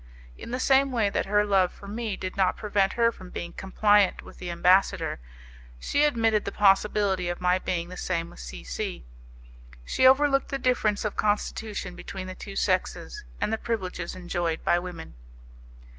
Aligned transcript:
In 0.35 0.49
the 0.49 0.59
same 0.59 0.91
way 0.91 1.11
that 1.11 1.27
her 1.27 1.45
love 1.45 1.71
for 1.71 1.87
me 1.87 2.17
did 2.17 2.35
not 2.35 2.57
prevent 2.57 2.93
her 2.93 3.11
from 3.11 3.29
being 3.29 3.53
compliant 3.53 4.23
with 4.23 4.39
the 4.39 4.49
ambassador, 4.49 5.19
she 5.79 6.03
admitted 6.05 6.43
the 6.43 6.51
possibility 6.51 7.29
of 7.29 7.39
my 7.39 7.59
being 7.59 7.89
the 7.89 7.95
same 7.97 8.31
with 8.31 8.39
C 8.39 8.63
C. 8.63 9.05
She 9.85 10.07
overlooked 10.07 10.49
the 10.49 10.57
difference 10.57 11.05
of 11.05 11.15
constitution 11.15 11.95
between 11.95 12.25
the 12.25 12.33
two 12.33 12.55
sexes, 12.55 13.23
and 13.39 13.53
the 13.53 13.59
privileges 13.59 14.15
enjoyed 14.15 14.63
by 14.63 14.79
women. 14.79 15.13